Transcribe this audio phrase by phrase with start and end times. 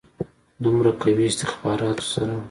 [0.63, 2.33] دومره قوي استخباراتو سره.